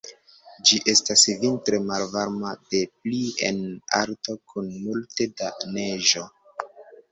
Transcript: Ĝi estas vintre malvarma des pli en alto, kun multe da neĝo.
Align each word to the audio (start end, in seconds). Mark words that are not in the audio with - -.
Ĝi 0.69 0.77
estas 0.93 1.25
vintre 1.43 1.79
malvarma 1.89 2.55
des 2.73 2.89
pli 3.05 3.21
en 3.51 3.61
alto, 4.01 4.37
kun 4.55 4.75
multe 4.89 5.31
da 5.45 5.55
neĝo. 5.79 6.27